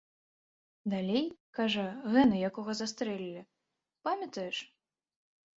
[0.93, 1.27] Далей,
[1.57, 1.83] кажа,
[2.15, 3.47] гэны, якога застрэлілі,
[4.09, 4.57] памятаеш?